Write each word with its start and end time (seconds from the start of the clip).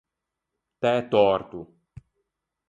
T’æ 0.81 0.93
tòrto. 1.11 1.61